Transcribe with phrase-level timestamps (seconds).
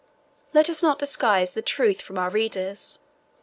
[0.51, 3.01] Let us not disguise the truth from our readers.